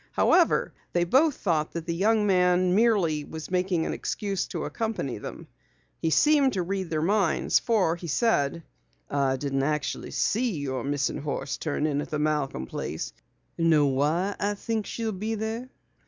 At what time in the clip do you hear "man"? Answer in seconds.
2.25-2.73